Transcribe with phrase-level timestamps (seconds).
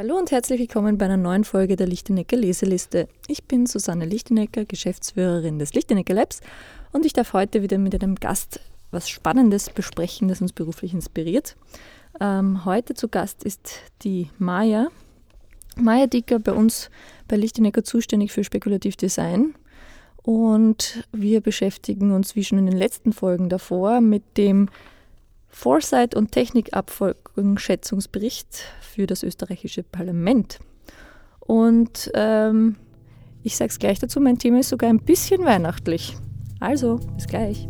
[0.00, 3.08] Hallo und herzlich willkommen bei einer neuen Folge der Lichtenecker Leseliste.
[3.26, 6.40] Ich bin Susanne Lichtenecker, Geschäftsführerin des Lichtenecker Labs
[6.92, 8.60] und ich darf heute wieder mit einem Gast
[8.92, 11.56] was Spannendes besprechen, das uns beruflich inspiriert.
[12.20, 14.86] Ähm, heute zu Gast ist die Maja.
[15.74, 16.90] Maja Dicker bei uns
[17.26, 19.56] bei Lichtenecker zuständig für Spekulativ Design.
[20.22, 24.68] Und wir beschäftigen uns, wie schon in den letzten Folgen davor, mit dem
[25.58, 28.46] Foresight- und Technikabfolgungsschätzungsbericht
[28.80, 30.60] für das österreichische Parlament.
[31.40, 32.76] Und ähm,
[33.42, 36.16] ich sage es gleich dazu, mein Thema ist sogar ein bisschen weihnachtlich.
[36.60, 37.66] Also, bis gleich.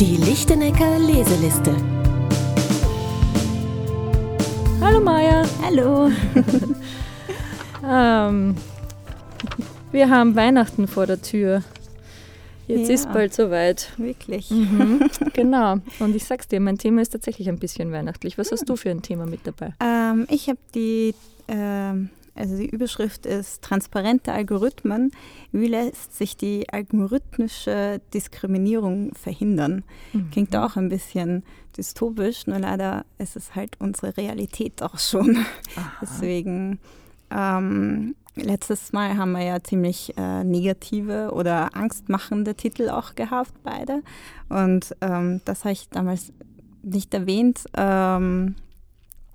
[0.00, 1.76] Die Lichtenecker Leseliste.
[4.80, 5.44] Hallo Maja.
[5.62, 6.10] Hallo.
[7.88, 8.56] ähm,
[9.92, 11.62] wir haben Weihnachten vor der Tür.
[12.66, 13.92] Jetzt ja, ist bald soweit.
[13.98, 14.50] Wirklich.
[14.50, 15.00] Mhm,
[15.34, 15.78] genau.
[15.98, 18.38] Und ich sag's dir, mein Thema ist tatsächlich ein bisschen weihnachtlich.
[18.38, 19.74] Was hast du für ein Thema mit dabei?
[19.80, 21.14] Ähm, ich habe die,
[21.48, 25.10] ähm, also die Überschrift ist Transparente Algorithmen.
[25.50, 29.84] Wie lässt sich die algorithmische Diskriminierung verhindern?
[30.12, 30.30] Mhm.
[30.30, 31.42] Klingt auch ein bisschen
[31.76, 35.38] dystopisch, nur leider ist es halt unsere Realität auch schon.
[35.76, 35.92] Aha.
[36.00, 36.78] Deswegen
[37.30, 44.02] ähm, Letztes Mal haben wir ja ziemlich äh, negative oder angstmachende Titel auch gehabt, beide.
[44.48, 46.32] Und ähm, das habe ich damals
[46.82, 48.56] nicht erwähnt, ähm,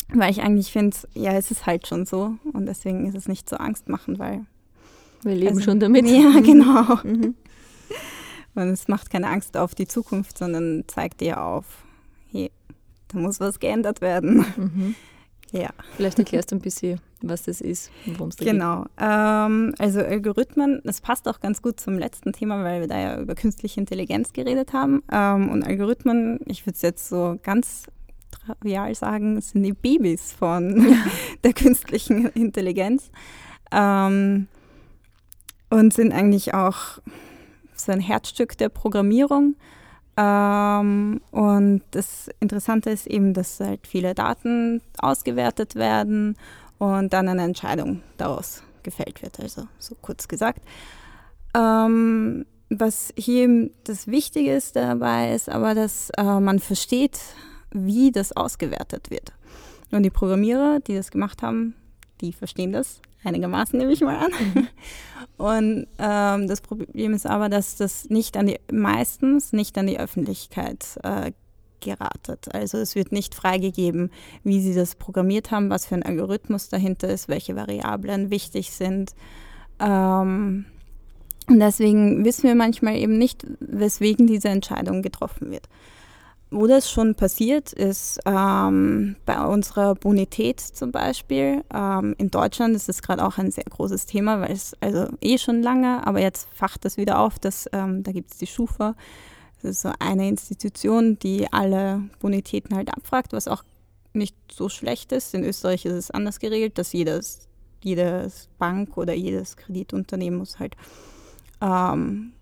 [0.10, 2.38] weil ich eigentlich finde, ja, es ist halt schon so.
[2.54, 4.46] Und deswegen ist es nicht so angstmachend, weil.
[5.22, 6.08] Wir leben also, schon damit.
[6.08, 6.96] Ja, genau.
[7.04, 7.36] Mhm.
[8.56, 11.66] Und es macht keine Angst auf die Zukunft, sondern zeigt dir auf,
[12.32, 12.52] hey,
[13.10, 14.44] da muss was geändert werden.
[14.58, 14.96] Mhm.
[15.52, 15.70] Ja.
[15.96, 18.84] Vielleicht erklärst du ein bisschen, was das ist und worum es da genau.
[18.84, 18.98] geht.
[18.98, 19.46] Genau.
[19.46, 23.20] Ähm, also Algorithmen, das passt auch ganz gut zum letzten Thema, weil wir da ja
[23.20, 25.04] über künstliche Intelligenz geredet haben.
[25.12, 27.86] Ähm, und Algorithmen, ich würde es jetzt so ganz
[28.32, 30.96] trivial sagen, sind die Babys von
[31.44, 33.12] der künstlichen Intelligenz.
[33.72, 34.48] Ähm,
[35.70, 37.00] und sind eigentlich auch
[37.76, 39.56] so ein Herzstück der Programmierung.
[40.16, 46.38] Ähm, und das Interessante ist eben, dass halt viele Daten ausgewertet werden
[46.78, 49.40] und dann eine Entscheidung daraus gefällt wird.
[49.40, 50.62] Also so kurz gesagt.
[51.56, 57.20] Ähm, was hier das Wichtige ist dabei, ist aber, dass äh, man versteht,
[57.72, 59.34] wie das ausgewertet wird.
[59.92, 61.76] Und die Programmierer, die das gemacht haben,
[62.22, 64.32] die verstehen das einigermaßen, nehme ich mal an.
[64.54, 64.68] Mhm.
[65.38, 70.00] Und ähm, das Problem ist aber, dass das nicht an die, meistens nicht an die
[70.00, 71.32] Öffentlichkeit äh,
[71.88, 72.54] geratet.
[72.54, 74.12] Also es wird nicht freigegeben,
[74.44, 79.16] wie sie das programmiert haben, was für ein Algorithmus dahinter ist, welche Variablen wichtig sind.
[79.80, 80.66] Ähm,
[81.50, 85.68] und deswegen wissen wir manchmal eben nicht, weswegen diese Entscheidung getroffen wird.
[86.50, 91.64] Wo das schon passiert ist, ähm, bei unserer Bonität zum Beispiel.
[91.74, 95.38] Ähm, in Deutschland ist es gerade auch ein sehr großes Thema, weil es also eh
[95.38, 98.96] schon lange, aber jetzt facht das wieder auf, dass, ähm, da gibt es die Schufa.
[99.62, 103.64] Das ist so eine Institution, die alle Bonitäten halt abfragt, was auch
[104.14, 105.34] nicht so schlecht ist.
[105.34, 107.48] In Österreich ist es anders geregelt, dass jedes,
[107.84, 110.76] jedes Bank oder jedes Kreditunternehmen muss halt
[111.62, 112.34] ähm,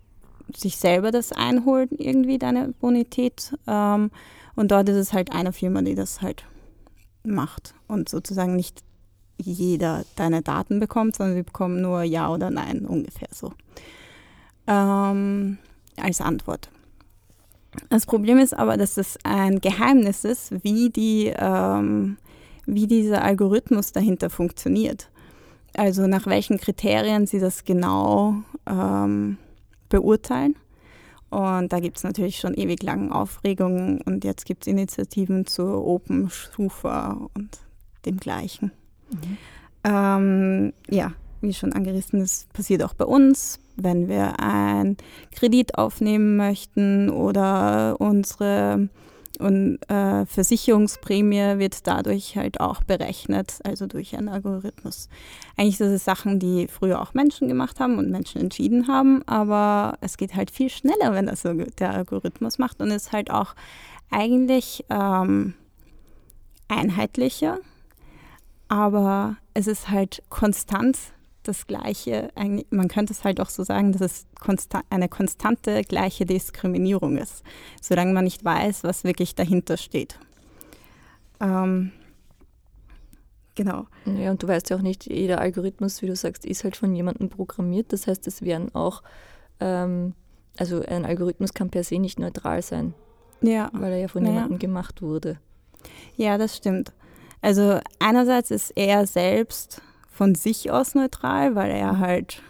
[0.54, 3.56] sich selber das einholen, irgendwie deine Bonität.
[3.66, 4.10] Ähm,
[4.54, 6.44] und dort ist es halt eine Firma, die das halt
[7.24, 8.82] macht und sozusagen nicht
[9.38, 13.52] jeder deine Daten bekommt, sondern sie bekommen nur Ja oder Nein ungefähr so
[14.66, 15.58] ähm,
[15.96, 16.70] als Antwort.
[17.88, 22.16] Das Problem ist aber, dass es ein Geheimnis ist, wie, die, ähm,
[22.66, 25.10] wie dieser Algorithmus dahinter funktioniert.
[25.74, 28.36] Also nach welchen Kriterien sie das genau
[28.66, 29.38] ähm,
[29.88, 30.56] beurteilen.
[31.30, 35.84] Und da gibt es natürlich schon ewig lange Aufregungen und jetzt gibt es Initiativen zur
[35.84, 37.58] Open Schufa und
[38.06, 38.70] dem Gleichen.
[39.10, 39.36] Mhm.
[39.84, 44.96] Ähm, ja, wie schon angerissen ist, passiert auch bei uns, wenn wir einen
[45.34, 48.88] Kredit aufnehmen möchten oder unsere
[49.38, 55.08] und äh, Versicherungsprämie wird dadurch halt auch berechnet, also durch einen Algorithmus.
[55.56, 59.98] Eigentlich sind es Sachen, die früher auch Menschen gemacht haben und Menschen entschieden haben, aber
[60.00, 63.54] es geht halt viel schneller, wenn das der Algorithmus macht und ist halt auch
[64.10, 65.54] eigentlich ähm,
[66.68, 67.58] einheitlicher,
[68.68, 70.96] aber es ist halt konstant
[71.48, 72.30] das gleiche,
[72.70, 77.42] man könnte es halt auch so sagen, dass es konsta eine konstante gleiche Diskriminierung ist,
[77.80, 80.18] solange man nicht weiß, was wirklich dahinter steht.
[81.40, 81.92] Ähm,
[83.54, 83.86] genau.
[84.04, 86.94] Ja, und du weißt ja auch nicht, jeder Algorithmus, wie du sagst, ist halt von
[86.94, 87.92] jemandem programmiert.
[87.92, 89.02] Das heißt, es werden auch,
[89.60, 90.14] ähm,
[90.56, 92.94] also ein Algorithmus kann per se nicht neutral sein.
[93.42, 93.70] Ja.
[93.72, 94.32] Weil er ja von ja.
[94.32, 95.38] jemandem gemacht wurde.
[96.16, 96.92] Ja, das stimmt.
[97.42, 99.82] Also einerseits ist er selbst
[100.16, 101.98] von sich aus neutral, weil er mhm.
[102.00, 102.42] halt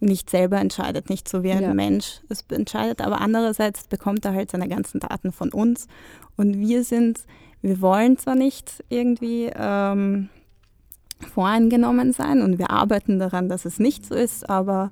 [0.00, 1.74] nicht selber entscheidet, nicht so wie ein ja.
[1.74, 5.86] Mensch es entscheidet, aber andererseits bekommt er halt seine ganzen Daten von uns
[6.36, 7.20] und wir sind,
[7.60, 10.30] wir wollen zwar nicht irgendwie ähm,
[11.34, 14.90] voreingenommen sein und wir arbeiten daran, dass es nicht so ist, aber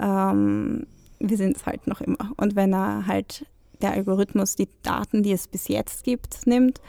[0.00, 0.86] ähm,
[1.20, 2.32] wir sind es halt noch immer.
[2.36, 3.44] Und wenn er halt
[3.82, 6.80] der Algorithmus die Daten, die es bis jetzt gibt, nimmt,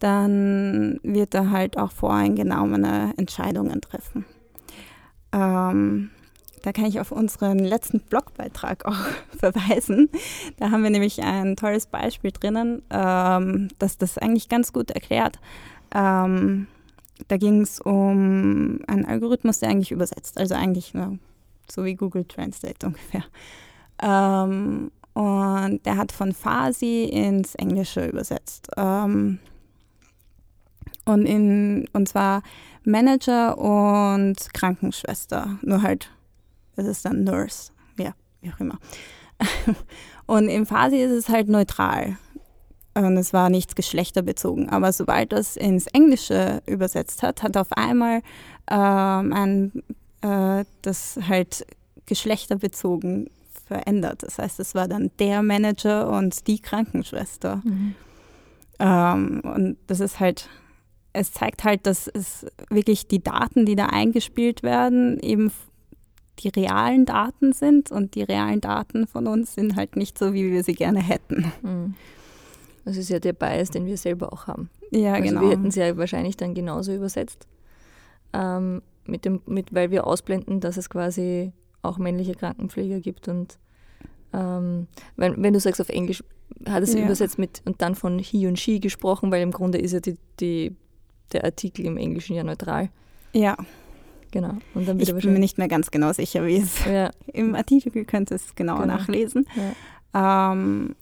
[0.00, 4.24] dann wird er halt auch voreingenommene Entscheidungen treffen.
[5.32, 6.10] Ähm,
[6.62, 8.98] da kann ich auf unseren letzten Blogbeitrag auch
[9.38, 10.08] verweisen.
[10.58, 15.38] Da haben wir nämlich ein tolles Beispiel drinnen, ähm, das das eigentlich ganz gut erklärt.
[15.94, 16.66] Ähm,
[17.28, 21.18] da ging es um einen Algorithmus, der eigentlich übersetzt, also eigentlich nur
[21.70, 23.24] so wie Google Translate ungefähr.
[24.02, 28.68] Ähm, und der hat von Farsi ins Englische übersetzt.
[28.76, 29.38] Ähm,
[31.10, 32.42] und, in, und zwar
[32.84, 36.10] Manager und Krankenschwester, nur halt
[36.76, 38.78] das ist dann Nurse, ja, wie auch immer.
[40.26, 42.16] Und im Farsi ist es halt neutral.
[42.94, 44.68] Und es war nichts geschlechterbezogen.
[44.70, 48.22] Aber sobald das ins Englische übersetzt hat, hat auf einmal
[48.70, 49.82] ähm, ein,
[50.22, 51.66] äh, das halt
[52.06, 53.28] geschlechterbezogen
[53.66, 54.22] verändert.
[54.22, 57.60] Das heißt, es war dann der Manager und die Krankenschwester.
[57.64, 57.94] Mhm.
[58.78, 60.48] Ähm, und das ist halt,
[61.12, 65.52] es zeigt halt, dass es wirklich die Daten, die da eingespielt werden, eben
[66.38, 70.50] die realen Daten sind und die realen Daten von uns sind halt nicht so, wie
[70.50, 71.52] wir sie gerne hätten.
[71.62, 71.94] Hm.
[72.84, 74.70] Das ist ja der Bias, den wir selber auch haben.
[74.90, 75.40] Ja, also genau.
[75.42, 77.46] Wir hätten sie ja wahrscheinlich dann genauso übersetzt,
[78.32, 81.52] ähm, mit dem, mit, weil wir ausblenden, dass es quasi
[81.82, 83.58] auch männliche Krankenpfleger gibt und
[84.32, 84.86] ähm,
[85.16, 86.22] wenn, wenn du sagst auf Englisch,
[86.68, 87.04] hat es ja.
[87.04, 90.16] übersetzt mit und dann von he und she gesprochen, weil im Grunde ist ja die,
[90.38, 90.76] die,
[91.32, 92.90] der Artikel im Englischen ja neutral.
[93.32, 93.56] Ja.
[94.32, 94.54] Genau.
[94.74, 97.10] Und dann ich bin mir nicht mehr ganz genau sicher, wie es ja.
[97.32, 98.86] im Artikel könnt es genau, genau.
[98.86, 99.46] nachlesen.
[100.12, 100.52] Ja.
[100.52, 100.94] Ähm,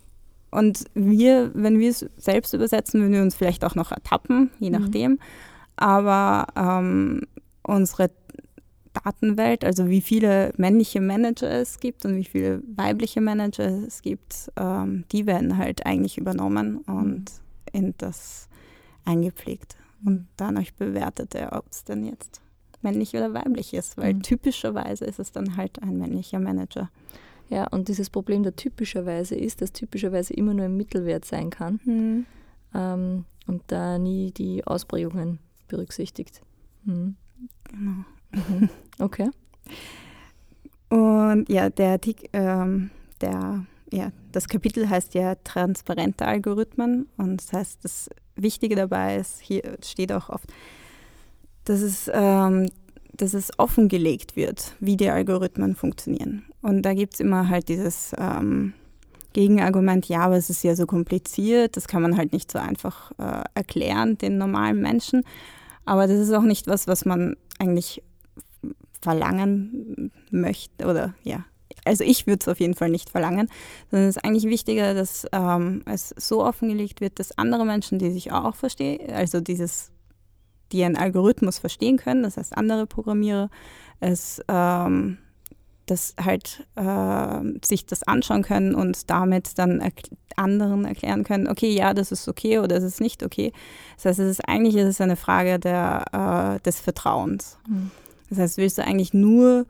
[0.50, 4.70] und wir, wenn wir es selbst übersetzen, würden wir uns vielleicht auch noch ertappen, je
[4.70, 4.80] mhm.
[4.80, 5.10] nachdem.
[5.12, 5.19] Mhm.
[5.76, 7.22] Aber ähm,
[7.62, 8.10] unsere
[9.04, 14.50] Datenwelt, also wie viele männliche Manager es gibt und wie viele weibliche Manager es gibt,
[14.56, 17.25] ähm, die werden halt eigentlich übernommen und mhm.
[17.72, 18.48] in das
[19.04, 19.77] eingepflegt.
[20.04, 22.40] Und dann euch bewertet er, ob es denn jetzt
[22.82, 24.22] männlich oder weiblich ist, weil mhm.
[24.22, 26.90] typischerweise ist es dann halt ein männlicher Manager.
[27.48, 31.80] Ja, und dieses Problem der typischerweise ist, dass typischerweise immer nur ein Mittelwert sein kann
[31.84, 32.26] mhm.
[32.74, 36.42] ähm, und da nie die Ausprägungen berücksichtigt.
[36.84, 37.16] Mhm.
[37.64, 38.04] Genau.
[38.32, 38.68] Mhm.
[38.98, 39.30] Okay.
[40.90, 42.00] Und ja, der,
[42.32, 42.90] ähm,
[43.20, 49.40] der, ja, das Kapitel heißt ja transparente Algorithmen und das heißt, das Wichtige dabei ist,
[49.40, 50.52] hier steht auch oft,
[51.64, 52.70] dass es, ähm,
[53.12, 56.44] dass es offengelegt wird, wie die Algorithmen funktionieren.
[56.62, 58.75] Und da gibt es immer halt dieses ähm,
[59.32, 63.12] Gegenargument, ja, aber es ist ja so kompliziert, das kann man halt nicht so einfach
[63.19, 65.23] äh, erklären den normalen Menschen.
[65.85, 68.02] Aber das ist auch nicht was, was man eigentlich
[69.00, 71.44] verlangen möchte oder ja.
[71.88, 73.49] Also ich würde es auf jeden Fall nicht verlangen,
[73.90, 78.11] sondern es ist eigentlich wichtiger, dass ähm, es so offengelegt wird, dass andere Menschen, die
[78.11, 79.90] sich auch verstehen, also dieses
[80.71, 83.49] die einen Algorithmus verstehen können, das heißt andere Programmierer,
[84.00, 85.16] es ähm,
[85.87, 89.95] das halt äh, sich das anschauen können und damit dann erk
[90.37, 93.52] anderen erklären können, okay, ja, das ist okay oder das ist nicht okay.
[93.97, 97.59] Das heißt, es ist eigentlich ist es eine Frage der, äh, des Vertrauens.
[97.68, 97.90] Mhm.
[98.30, 99.66] Das heißt, willst du eigentlich nur,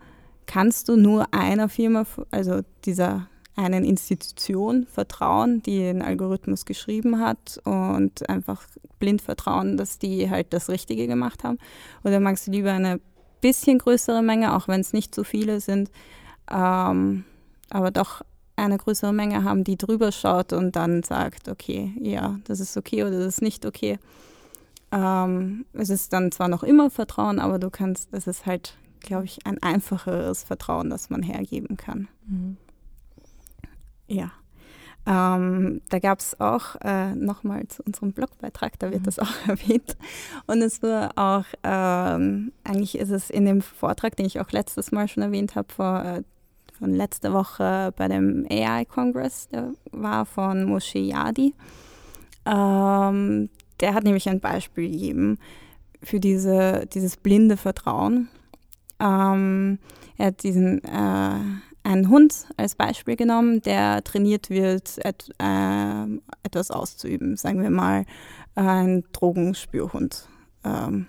[0.48, 7.60] kannst du nur einer Firma, also dieser einen Institution vertrauen, die den Algorithmus geschrieben hat
[7.64, 8.64] und einfach
[8.98, 11.58] blind vertrauen, dass die halt das Richtige gemacht haben?
[12.02, 13.00] Oder magst du lieber eine
[13.40, 15.90] bisschen größere Menge, auch wenn es nicht so viele sind,
[16.50, 17.24] ähm,
[17.70, 18.22] aber doch
[18.56, 23.02] eine größere Menge haben, die drüber schaut und dann sagt, okay, ja, das ist okay
[23.02, 23.98] oder das ist nicht okay.
[24.90, 29.24] Ähm, es ist dann zwar noch immer Vertrauen, aber du kannst, es ist halt, glaube
[29.24, 32.08] ich, ein einfacheres Vertrauen, das man hergeben kann.
[32.26, 32.56] Mhm.
[34.06, 34.32] Ja.
[35.06, 39.04] Ähm, da gab es auch äh, nochmal zu unserem Blogbeitrag, da wird mhm.
[39.04, 39.96] das auch erwähnt.
[40.46, 44.92] Und es war auch, ähm, eigentlich ist es in dem Vortrag, den ich auch letztes
[44.92, 46.22] Mal schon erwähnt habe, vor, äh,
[46.78, 51.54] von letzter Woche bei dem AI-Kongress, der war von Moshe Yadi.
[52.44, 53.48] Ähm,
[53.80, 55.38] der hat nämlich ein Beispiel gegeben
[56.02, 58.28] für diese, dieses blinde Vertrauen.
[59.00, 59.78] Ähm,
[60.16, 61.40] er hat diesen äh,
[61.84, 66.04] einen Hund als Beispiel genommen, der trainiert wird, et, äh,
[66.42, 67.36] etwas auszuüben.
[67.36, 68.04] Sagen wir mal
[68.54, 70.28] ein Drogenspürhund.
[70.64, 71.06] Ähm,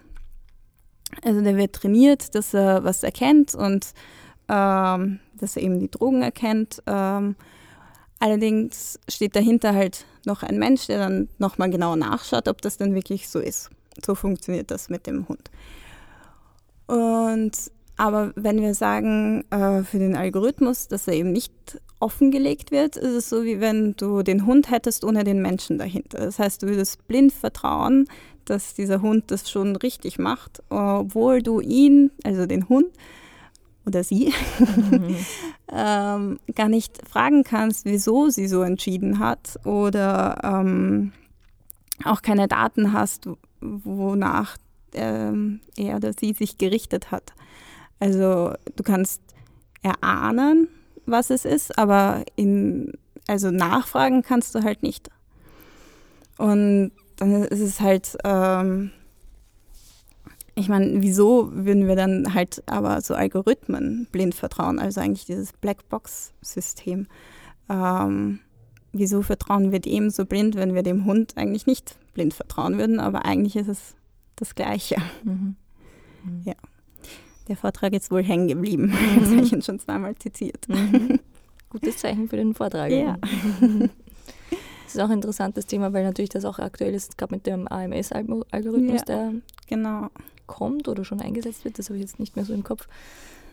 [1.24, 3.93] also der wird trainiert, dass er was erkennt und
[4.48, 6.81] ähm, dass er eben die Drogen erkennt.
[6.86, 7.36] Ähm,
[8.19, 12.93] allerdings steht dahinter halt noch ein Mensch, der dann nochmal genau nachschaut, ob das denn
[12.93, 13.69] wirklich so ist.
[14.05, 15.50] So funktioniert das mit dem Hund.
[16.88, 17.51] Und
[18.00, 21.51] aber wenn wir sagen, äh, für den Algorithmus, dass er eben nicht
[22.00, 26.20] offengelegt wird, ist es so, wie wenn du den Hund hättest ohne den Menschen dahinter.
[26.20, 28.08] Das heißt, du würdest blind vertrauen,
[28.46, 32.88] dass dieser Hund das schon richtig macht, obwohl du ihn, also den Hund
[33.86, 35.18] oder sie, mhm.
[35.70, 41.12] ähm, gar nicht fragen kannst, wieso sie so entschieden hat oder ähm,
[42.06, 43.27] auch keine Daten hast,
[43.60, 44.56] wonach
[44.94, 47.34] ähm, er oder sie sich gerichtet hat.
[48.00, 49.22] Also du kannst
[49.82, 50.68] erahnen,
[51.06, 52.94] was es ist, aber in,
[53.27, 55.10] also nachfragen kannst du halt nicht.
[56.38, 58.91] Und dann ist es halt, ähm,
[60.56, 64.79] ich meine, wieso würden wir dann halt aber so Algorithmen blind vertrauen?
[64.79, 67.08] Also eigentlich dieses Blackbox-System.
[67.70, 68.39] Ähm,
[68.94, 73.00] wieso vertrauen wir dem so blind, wenn wir dem Hund eigentlich nicht blind vertrauen würden?
[73.00, 73.96] Aber eigentlich ist es
[74.36, 74.98] das Gleiche.
[75.24, 75.56] Mhm.
[76.24, 76.41] Mhm.
[76.46, 76.56] Ja.
[77.50, 78.86] Der Vortrag ist wohl hängen geblieben.
[78.86, 79.20] Mhm.
[79.20, 80.70] Jetzt habe ich ihn schon zweimal zitiert.
[80.70, 81.20] Mhm.
[81.70, 82.91] Gutes Zeichen für den Vortrag.
[82.91, 83.18] Ja.
[84.86, 87.68] Das ist auch ein interessantes Thema, weil natürlich das auch aktuell ist, gerade mit dem
[87.68, 89.34] AMS-Algorithmus, ja, der
[89.68, 90.08] genau.
[90.48, 92.88] kommt oder schon eingesetzt wird, das habe ich jetzt nicht mehr so im Kopf,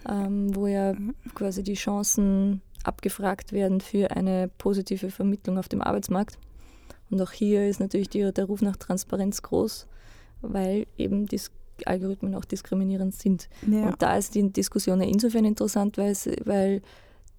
[0.09, 1.15] ähm, wo ja mhm.
[1.35, 6.39] quasi die Chancen abgefragt werden für eine positive Vermittlung auf dem Arbeitsmarkt.
[7.11, 9.87] Und auch hier ist natürlich die, der Ruf nach Transparenz groß,
[10.41, 11.41] weil eben die
[11.85, 13.49] Algorithmen auch diskriminierend sind.
[13.67, 13.89] Ja.
[13.89, 16.83] Und da ist die Diskussion ja insofern interessant, weil, es, weil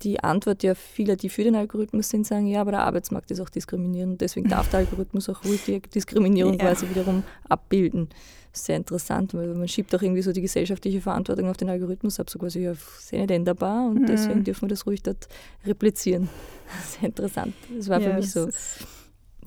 [0.04, 3.40] die Antwort ja vieler, die für den Algorithmus sind, sagen, ja, aber der Arbeitsmarkt ist
[3.40, 4.22] auch diskriminierend.
[4.22, 6.66] Deswegen darf der Algorithmus auch ruhig die Diskriminierung ja.
[6.66, 8.10] quasi wiederum abbilden.
[8.54, 12.30] Sehr interessant, weil man schiebt auch irgendwie so die gesellschaftliche Verantwortung auf den Algorithmus ab,
[12.30, 14.06] so quasi, ja, sehr nicht änderbar und mhm.
[14.08, 15.28] deswegen dürfen wir das ruhig dort
[15.66, 16.30] replizieren.
[17.00, 17.54] Sehr interessant.
[17.78, 18.50] Das war ja, für mich so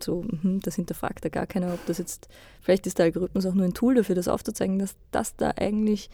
[0.03, 2.29] so, hm, das hinterfragt ja gar keiner, ob das jetzt,
[2.61, 6.11] vielleicht ist der Algorithmus auch nur ein Tool dafür, das aufzuzeigen, dass das da eigentlich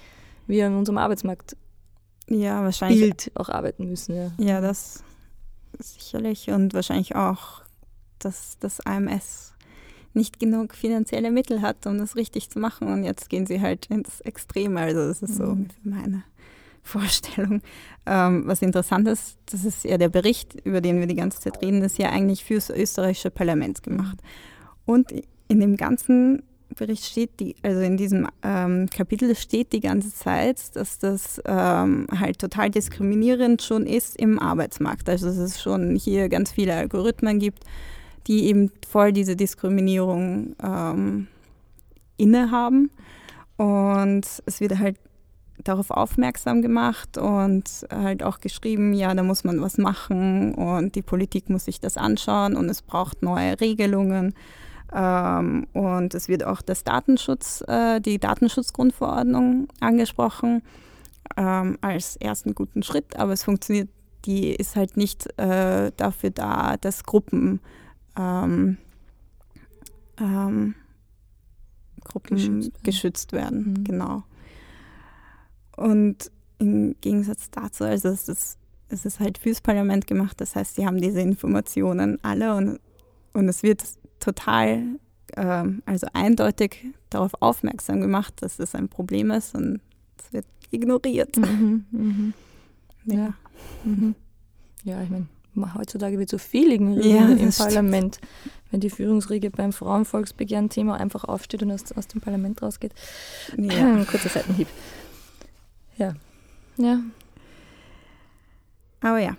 [0.47, 1.57] wir in unserem Arbeitsmarkt
[2.28, 4.16] ja, wahrscheinlich, Bild auch arbeiten müssen.
[4.16, 5.02] Ja, ja das
[5.78, 7.62] sicherlich und wahrscheinlich auch,
[8.19, 9.55] dass das AMS
[10.14, 13.87] nicht genug finanzielle Mittel hat, um das richtig zu machen und jetzt gehen sie halt
[13.87, 15.45] ins Extreme, also das ist mhm.
[15.45, 16.25] so meine
[16.87, 17.62] Vorstellung.
[18.07, 21.61] Ähm, was interessant ist, das ist ja der Bericht, über den wir die ganze Zeit
[21.62, 24.19] reden, ist ja eigentlich fürs österreichische Parlament gemacht.
[24.85, 25.12] Und
[25.49, 26.43] in dem ganzen
[26.75, 32.07] Bericht steht, die, also in diesem ähm, Kapitel steht die ganze Zeit, dass das ähm,
[32.19, 35.09] halt total diskriminierend schon ist im Arbeitsmarkt.
[35.09, 37.64] Also dass es schon hier ganz viele Algorithmen gibt,
[38.26, 41.28] die eben voll diese Diskriminierung ähm,
[42.16, 42.90] innehaben.
[43.57, 44.97] Und es wird halt
[45.65, 51.03] darauf aufmerksam gemacht und halt auch geschrieben, ja, da muss man was machen und die
[51.03, 54.35] Politik muss sich das anschauen und es braucht neue Regelungen.
[54.93, 60.63] Ähm, und es wird auch das Datenschutz, äh, die Datenschutzgrundverordnung angesprochen
[61.37, 63.89] ähm, als ersten guten Schritt, aber es funktioniert,
[64.25, 67.61] die ist halt nicht äh, dafür da, dass Gruppen
[68.17, 68.79] ähm,
[70.21, 70.75] ähm
[72.05, 73.75] Gruppen geschützt, geschützt werden.
[73.79, 73.85] Mhm.
[73.85, 74.23] Genau.
[75.76, 80.76] Und im Gegensatz dazu, also es ist, es ist halt fürs Parlament gemacht, das heißt,
[80.76, 82.80] sie haben diese Informationen alle und,
[83.33, 83.85] und es wird
[84.21, 84.83] total,
[85.37, 89.80] ähm, also eindeutig darauf aufmerksam gemacht, dass das ein Problem ist und
[90.18, 91.37] es wird ignoriert.
[91.37, 92.35] Mhm, mhm.
[93.04, 93.35] Ja.
[93.85, 94.14] Mhm.
[94.85, 95.26] Ja, ich meine,
[95.75, 98.16] heutzutage wird so viel ignoriert ja, im Parlament.
[98.16, 98.33] Stimmt.
[98.71, 102.92] Wenn die Führungsriege beim Frauenvolksbegehren-Thema einfach aufsteht und aus, aus dem Parlament rausgeht.
[103.56, 104.04] Ja.
[104.04, 104.68] Kurzer Seitenhieb.
[105.97, 106.15] Ja.
[106.76, 107.00] Ja.
[109.00, 109.37] Aber ja,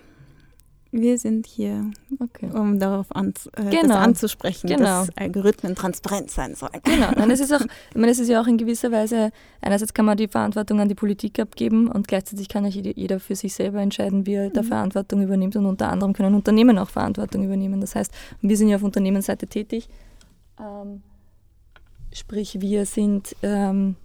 [0.91, 2.49] wir sind hier, okay.
[2.53, 3.95] um darauf an, äh, genau.
[3.95, 5.05] anzusprechen, genau.
[5.05, 6.79] dass Algorithmen transparent sein sollen.
[6.83, 7.11] Genau.
[7.15, 10.05] Nein, es ist auch, ich meine, es ist ja auch in gewisser Weise, einerseits kann
[10.05, 13.81] man die Verantwortung an die Politik abgeben und gleichzeitig kann auch jeder für sich selber
[13.81, 14.53] entscheiden, wie er mhm.
[14.53, 17.81] da Verantwortung übernimmt und unter anderem können Unternehmen auch Verantwortung übernehmen.
[17.81, 18.11] Das heißt,
[18.41, 19.89] wir sind ja auf Unternehmensseite tätig,
[20.59, 21.01] ähm,
[22.13, 23.95] sprich wir sind ähm,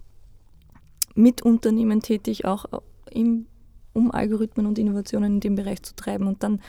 [1.15, 2.65] mit Unternehmen tätig, auch
[3.11, 3.47] im,
[3.93, 6.27] um Algorithmen und Innovationen in dem Bereich zu treiben.
[6.27, 6.61] Und dann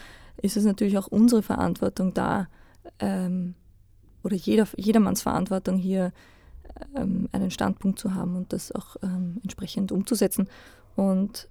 [0.42, 2.48] ist es natürlich auch unsere Verantwortung da,
[3.00, 3.56] ähm,
[4.24, 6.12] oder jeder, jedermanns Verantwortung hier
[6.96, 10.48] ähm, einen Standpunkt zu haben und das auch ähm, entsprechend umzusetzen.
[10.96, 11.50] Und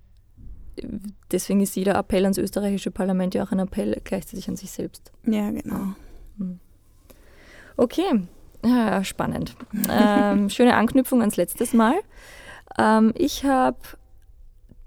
[1.31, 5.13] deswegen ist jeder Appell ans österreichische Parlament ja auch ein Appell gleichzeitig an sich selbst.
[5.27, 5.95] Ja, genau.
[6.39, 6.59] Hm.
[7.77, 8.23] Okay,
[8.65, 9.57] ja, spannend.
[9.91, 11.95] ähm, schöne Anknüpfung ans letztes Mal.
[12.79, 13.79] Ähm, ich habe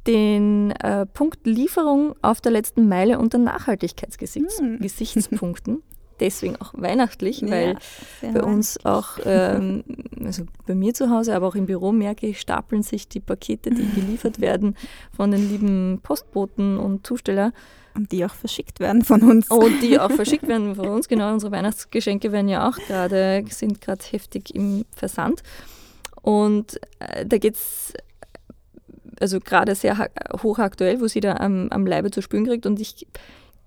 [0.08, 5.74] den äh, Punkt Lieferung auf der letzten Meile unter Nachhaltigkeitsgesichtspunkten.
[5.76, 5.84] Hm.
[6.20, 7.78] Deswegen auch weihnachtlich, weil
[8.22, 9.84] ja, bei uns auch, ähm,
[10.24, 13.70] also bei mir zu Hause, aber auch im Büro merke ich, stapeln sich die Pakete,
[13.70, 14.78] die geliefert werden
[15.14, 17.52] von den lieben Postboten und Zusteller.
[17.96, 19.50] Und die auch verschickt werden von uns.
[19.50, 21.34] Und oh, die auch verschickt werden von uns, genau.
[21.34, 25.42] Unsere Weihnachtsgeschenke werden ja auch gerade, sind gerade heftig im Versand.
[26.26, 27.94] Und äh, da geht es
[29.20, 30.10] also gerade sehr
[30.42, 32.66] hochaktuell, wo sie da am, am Leibe zu spüren kriegt.
[32.66, 33.06] Und ich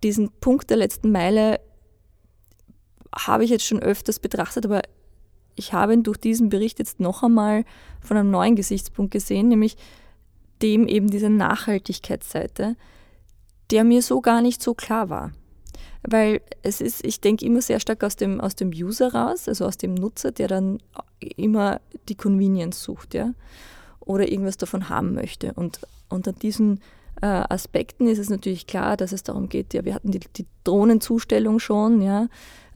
[0.02, 1.60] diesen Punkt der letzten Meile
[3.14, 4.82] habe ich jetzt schon öfters betrachtet, aber
[5.54, 7.64] ich habe ihn durch diesen Bericht jetzt noch einmal
[8.00, 9.76] von einem neuen Gesichtspunkt gesehen, nämlich
[10.60, 12.74] dem eben dieser Nachhaltigkeitsseite,
[13.70, 15.30] der mir so gar nicht so klar war.
[16.02, 19.66] Weil es ist, ich denke immer sehr stark aus dem, aus dem User raus, also
[19.66, 20.78] aus dem Nutzer, der dann
[21.36, 23.32] immer die Convenience sucht, ja
[24.08, 25.52] oder irgendwas davon haben möchte.
[25.52, 26.80] Und unter diesen
[27.20, 30.46] äh, Aspekten ist es natürlich klar, dass es darum geht, ja, wir hatten die, die
[30.64, 32.28] Drohnenzustellung schon, ja,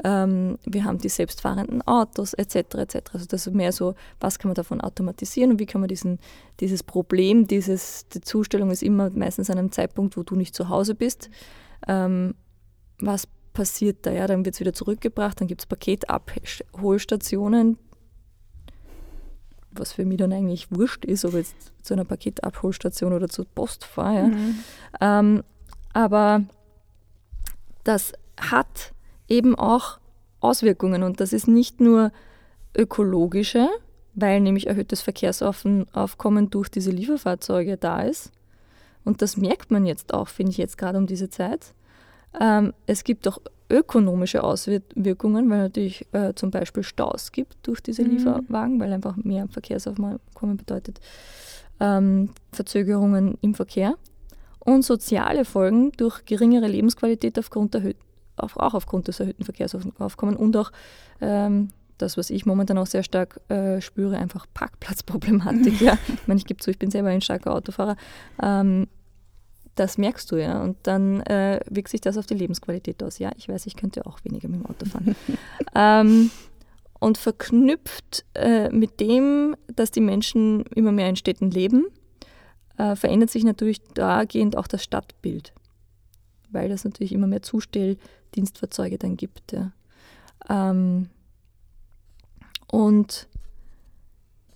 [0.05, 2.57] ähm, wir haben die selbstfahrenden Autos etc.
[2.75, 2.97] etc.
[3.15, 6.19] Also das ist mehr so, was kann man davon automatisieren und wie kann man diesen,
[6.61, 10.69] dieses Problem, dieses, die Zustellung ist immer meistens an einem Zeitpunkt, wo du nicht zu
[10.69, 11.31] Hause bist.
[11.89, 12.35] Ähm,
[13.07, 14.13] was passiert da?
[14.13, 17.79] Ja, dann wird es wieder zurückgebracht, dann gibt es Paketabholstationen,
[19.73, 23.47] was für mich dann eigentlich wurscht ist, ob ich jetzt zu einer Paketabholstation oder zur
[23.47, 24.15] Post fahre.
[24.15, 24.27] Ja.
[24.29, 24.59] Mhm.
[25.01, 25.43] Ähm,
[25.93, 26.45] aber
[27.85, 28.93] das hat
[29.29, 29.99] eben auch
[30.41, 32.13] Auswirkungen und das ist nicht nur
[32.77, 33.69] ökologische,
[34.15, 38.31] weil nämlich erhöhtes Verkehrsaufkommen durch diese Lieferfahrzeuge da ist.
[39.05, 41.75] Und das merkt man jetzt auch, finde ich jetzt gerade um diese Zeit.
[42.41, 43.39] Ähm, es gibt auch
[43.71, 48.11] ökonomische Auswirkungen, weil natürlich äh, zum Beispiel Staus gibt durch diese mhm.
[48.11, 51.01] Lieferwagen, weil einfach mehr Verkehrsaufkommen bedeutet
[51.81, 53.97] ähm, Verzögerungen im Verkehr.
[54.61, 57.97] Und soziale Folgen durch geringere Lebensqualität aufgrund erhöht,
[58.37, 60.71] auch, auch aufgrund des erhöhten Verkehrsaufkommens und auch
[61.21, 65.81] ähm, das, was ich momentan auch sehr stark äh, spüre, einfach Parkplatzproblematik.
[65.81, 65.99] ja.
[66.07, 67.97] Ich meine, ich gebe zu, ich bin selber ein starker Autofahrer.
[68.41, 68.87] Ähm,
[69.75, 70.63] das merkst du ja.
[70.63, 73.19] Und dann äh, wirkt sich das auf die Lebensqualität aus.
[73.19, 75.17] Ja, ich weiß, ich könnte auch weniger mit dem Auto fahren.
[75.75, 76.31] ähm,
[76.99, 81.87] und verknüpft äh, mit dem, dass die Menschen immer mehr in Städten leben,
[82.79, 85.53] äh, verändert sich natürlich dahingehend auch das Stadtbild.
[86.51, 89.53] Weil es natürlich immer mehr Zustelldienstfahrzeuge dann gibt.
[89.53, 89.73] Ja.
[90.49, 91.09] Ähm,
[92.71, 93.29] und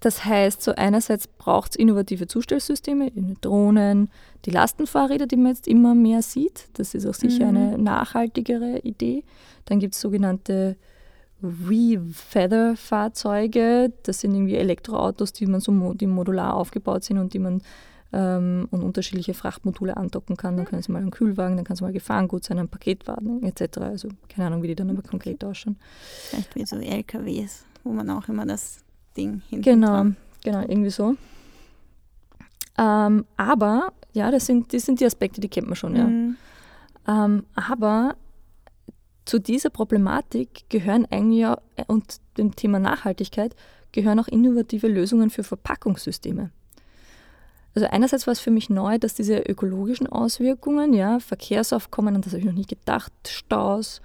[0.06, 4.08] das heißt, so einerseits braucht es innovative Zustellsysteme, Drohnen,
[4.44, 6.68] die Lastenfahrräder, die man jetzt immer mehr sieht.
[6.74, 7.56] Das ist auch sicher mhm.
[7.56, 9.24] eine nachhaltigere Idee.
[9.64, 10.76] Dann gibt es sogenannte
[11.42, 13.92] Re-Feather-Fahrzeuge.
[14.04, 17.60] Das sind irgendwie Elektroautos, die man so die modular aufgebaut sind und die man
[18.12, 20.56] ähm, und unterschiedliche Frachtmodule andocken kann.
[20.56, 23.78] Dann kann es mal ein Kühlwagen, dann kann es mal Gefahrengut sein, ein Paketwagen etc.
[23.78, 25.74] Also keine Ahnung, wie die dann aber konkret ausschauen.
[26.30, 28.85] Vielleicht wie so LKWs, wo man auch immer das
[29.16, 30.16] Ding hinten Genau, dran.
[30.44, 31.16] genau, irgendwie so.
[32.78, 36.04] Ähm, aber, ja, das sind, das sind die Aspekte, die kennt man schon, ja.
[36.04, 36.36] Mhm.
[37.08, 38.16] Ähm, aber
[39.24, 43.54] zu dieser Problematik gehören eigentlich ja, und dem Thema Nachhaltigkeit
[43.92, 46.50] gehören auch innovative Lösungen für Verpackungssysteme.
[47.74, 52.32] Also einerseits war es für mich neu, dass diese ökologischen Auswirkungen, ja, Verkehrsaufkommen, an das
[52.32, 54.00] habe ich noch nicht gedacht, Staus,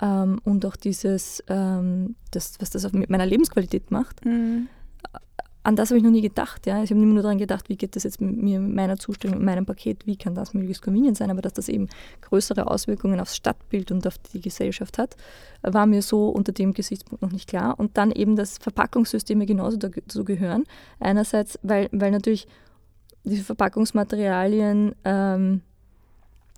[0.00, 4.24] ähm, und auch dieses, ähm, das, was das mit meiner Lebensqualität macht.
[4.24, 4.68] Mhm.
[5.62, 6.64] An das habe ich noch nie gedacht.
[6.66, 6.84] Ja.
[6.84, 9.46] Ich habe immer nur daran gedacht, wie geht das jetzt mit mir, meiner Zustellung, mit
[9.46, 11.88] meinem Paket, wie kann das möglichst convenient sein, aber dass das eben
[12.20, 15.16] größere Auswirkungen aufs Stadtbild und auf die Gesellschaft hat,
[15.62, 17.80] war mir so unter dem Gesichtspunkt noch nicht klar.
[17.80, 20.62] Und dann eben, dass Verpackungssysteme genauso dazu gehören.
[21.00, 22.46] Einerseits, weil, weil natürlich
[23.24, 25.62] diese Verpackungsmaterialien ähm,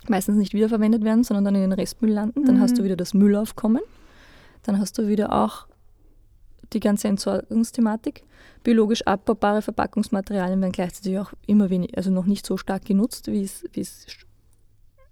[0.07, 2.45] meistens nicht wiederverwendet werden, sondern dann in den Restmüll landen.
[2.45, 2.61] Dann mhm.
[2.61, 2.85] hast du mhm.
[2.85, 3.81] wieder das Müllaufkommen.
[4.63, 5.67] Dann hast du wieder auch
[6.73, 8.23] die ganze Entsorgungsthematik.
[8.63, 13.43] Biologisch abbaubare Verpackungsmaterialien werden gleichzeitig auch immer wenig, also noch nicht so stark genutzt, wie
[13.43, 14.05] es, wie es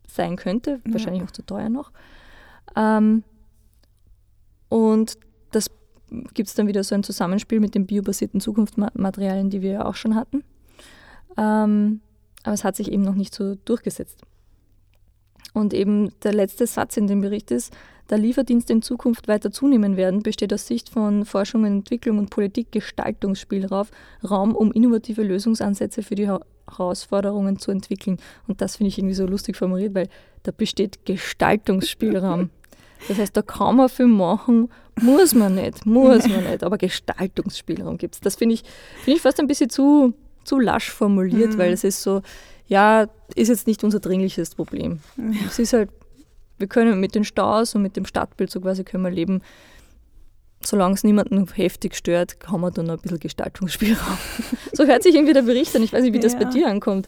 [0.08, 0.82] sein könnte.
[0.86, 0.94] Ja.
[0.94, 1.92] Wahrscheinlich auch zu teuer noch.
[2.76, 3.24] Ähm,
[4.70, 5.18] und
[5.52, 5.72] das
[6.34, 9.96] gibt es dann wieder so ein Zusammenspiel mit den biobasierten Zukunftsmaterialien, die wir ja auch
[9.96, 10.44] schon hatten.
[11.38, 12.02] Ähm,
[12.44, 14.22] aber es hat sich eben noch nicht so durchgesetzt.
[15.58, 17.74] Und eben der letzte Satz in dem Bericht ist,
[18.08, 22.72] da Lieferdienste in Zukunft weiter zunehmen werden, besteht aus Sicht von Forschung, Entwicklung und Politik
[22.72, 23.88] Gestaltungsspielraum,
[24.30, 28.18] Raum, um innovative Lösungsansätze für die Herausforderungen zu entwickeln.
[28.48, 30.10] Und das finde ich irgendwie so lustig formuliert, weil
[30.44, 32.50] da besteht Gestaltungsspielraum.
[33.08, 38.00] Das heißt, da kann man viel machen, muss man nicht, muss man nicht, aber Gestaltungsspielraum
[38.00, 38.22] gibt es.
[38.22, 38.64] Das finde ich,
[39.04, 41.58] find ich fast ein bisschen zu, zu lasch formuliert, mhm.
[41.60, 42.24] weil es ist so,
[42.68, 45.00] ja, ist jetzt nicht unser dringliches Problem.
[45.18, 45.48] Ja.
[45.48, 45.90] Es ist halt,
[46.58, 49.42] wir können mit den Staus und mit dem Stadtbild so quasi können wir leben.
[50.62, 54.18] Solange es niemanden heftig stört, haben wir dann ein bisschen Gestaltungsspielraum.
[54.74, 55.84] so hört sich irgendwie der Bericht an.
[55.84, 56.40] Ich weiß nicht, wie das ja.
[56.40, 57.08] bei dir ankommt.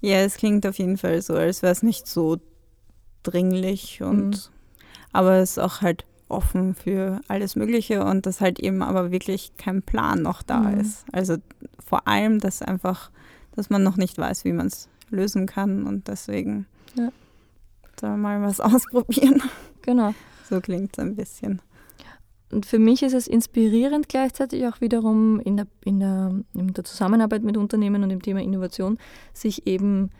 [0.00, 2.38] Ja, es klingt auf jeden Fall so, als wäre es nicht so
[3.22, 4.40] dringlich und mhm.
[5.12, 9.52] aber es ist auch halt offen für alles Mögliche und dass halt eben aber wirklich
[9.58, 10.80] kein Plan noch da mhm.
[10.80, 11.04] ist.
[11.12, 11.36] Also
[11.86, 13.12] vor allem, dass einfach
[13.54, 17.10] dass man noch nicht weiß, wie man es lösen kann und deswegen ja.
[18.00, 19.42] soll mal was ausprobieren.
[19.82, 20.14] Genau.
[20.48, 21.60] So klingt es ein bisschen.
[22.50, 26.84] Und für mich ist es inspirierend gleichzeitig auch wiederum in der, in, der, in der
[26.84, 28.98] Zusammenarbeit mit Unternehmen und im Thema Innovation,
[29.32, 30.10] sich eben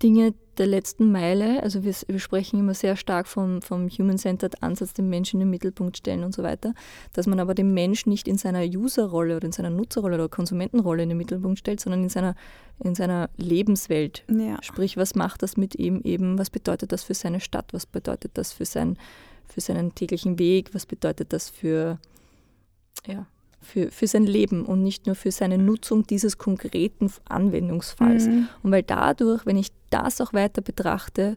[0.00, 4.92] Dinge der letzten Meile, also wir, wir sprechen immer sehr stark vom, vom Human-Centered Ansatz,
[4.92, 6.74] den Menschen in den Mittelpunkt stellen und so weiter,
[7.12, 11.02] dass man aber den Mensch nicht in seiner User-Rolle oder in seiner Nutzerrolle oder Konsumentenrolle
[11.02, 12.34] in den Mittelpunkt stellt, sondern in seiner,
[12.82, 14.24] in seiner Lebenswelt.
[14.28, 14.62] Ja.
[14.62, 18.32] Sprich, was macht das mit ihm eben, was bedeutet das für seine Stadt, was bedeutet
[18.34, 18.98] das für, sein,
[19.46, 21.98] für seinen täglichen Weg, was bedeutet das für,
[23.06, 23.26] ja,
[23.66, 28.26] für, für sein Leben und nicht nur für seine Nutzung dieses konkreten Anwendungsfalls.
[28.26, 28.48] Mhm.
[28.62, 31.36] Und weil dadurch, wenn ich das auch weiter betrachte,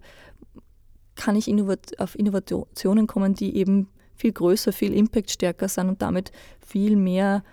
[1.16, 6.32] kann ich innovat auf Innovationen kommen, die eben viel größer, viel impactstärker sind und damit
[6.66, 7.44] viel mehr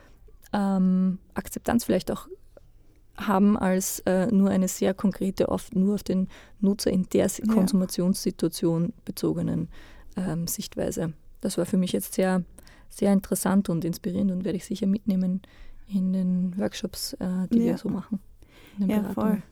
[0.52, 2.28] ähm, Akzeptanz vielleicht auch
[3.16, 6.28] haben als äh, nur eine sehr konkrete, oft nur auf den
[6.60, 7.52] Nutzer in der ja.
[7.52, 9.68] Konsumationssituation bezogenen
[10.16, 11.14] ähm, Sichtweise.
[11.40, 12.44] Das war für mich jetzt sehr
[12.88, 15.42] sehr interessant und inspirierend und werde ich sicher mitnehmen
[15.88, 17.64] in den Workshops, äh, die ja.
[17.66, 18.20] wir so machen.
[18.78, 19.42] Ja, voll.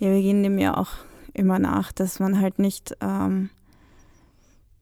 [0.00, 0.88] Ja, wir gehen dem ja auch
[1.34, 3.50] immer nach, dass man halt nicht, ähm,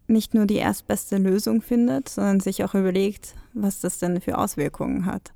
[0.06, 5.06] nicht nur die erstbeste Lösung findet, sondern sich auch überlegt, was das denn für Auswirkungen
[5.06, 5.32] hat.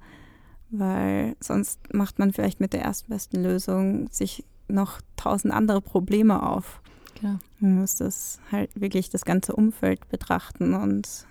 [0.71, 6.81] Weil sonst macht man vielleicht mit der erstbesten Lösung sich noch tausend andere Probleme auf.
[7.17, 7.41] Klar.
[7.59, 11.27] Man muss das halt wirklich das ganze Umfeld betrachten und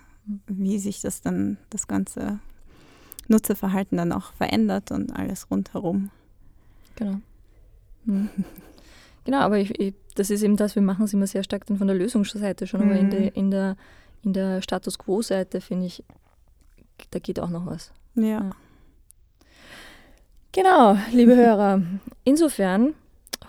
[0.46, 2.38] wie sich das dann, das ganze
[3.28, 6.10] Nutzerverhalten dann auch verändert und alles rundherum.
[6.96, 7.20] Genau.
[8.04, 8.30] Mhm.
[9.24, 11.78] Genau, aber ich, ich, das ist eben das, wir machen es immer sehr stark dann
[11.78, 12.90] von der Lösungsseite schon, mhm.
[12.90, 13.76] aber in der, in der,
[14.24, 16.02] in der Status Quo-Seite finde ich,
[17.10, 17.92] da geht auch noch was.
[18.16, 18.24] Ja.
[18.24, 18.50] ja.
[20.52, 21.82] Genau, liebe Hörer.
[22.24, 22.94] Insofern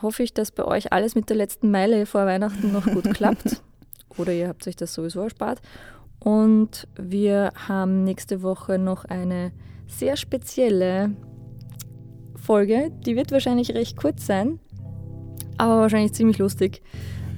[0.01, 3.61] hoffe ich, dass bei euch alles mit der letzten Meile vor Weihnachten noch gut klappt.
[4.17, 5.59] Oder ihr habt euch das sowieso erspart.
[6.19, 9.51] Und wir haben nächste Woche noch eine
[9.87, 11.11] sehr spezielle
[12.43, 12.91] Folge.
[13.05, 14.59] Die wird wahrscheinlich recht kurz sein,
[15.57, 16.81] aber wahrscheinlich ziemlich lustig.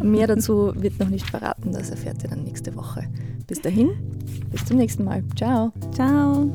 [0.03, 3.03] Mehr dazu wird noch nicht verraten, das erfährt ihr dann nächste Woche.
[3.47, 3.91] Bis dahin,
[4.51, 5.23] bis zum nächsten Mal.
[5.35, 5.71] Ciao.
[5.93, 6.51] Ciao.